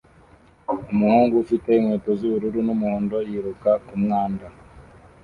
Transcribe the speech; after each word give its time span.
Umuhungu 0.93 1.33
ufite 1.43 1.67
inkweto 1.73 2.11
zubururu 2.19 2.59
numuhondo 2.67 3.17
yiruka 3.29 3.71
kumwanda 3.87 4.45